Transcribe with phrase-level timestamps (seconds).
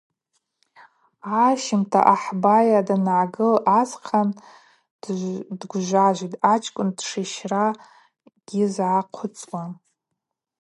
[1.45, 4.29] Ащымта ахӏ байа дангӏагыл асхъан
[5.59, 7.65] дгвжважвитӏ, ачкӏвын дшищра
[8.47, 9.71] гьйызгӏахъвыцуам.